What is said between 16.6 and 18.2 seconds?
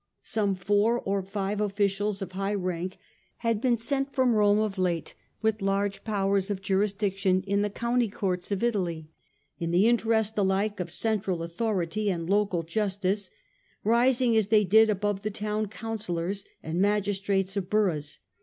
and magistrates of boroughs.